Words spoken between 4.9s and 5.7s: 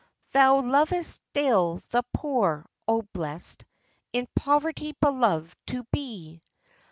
beloved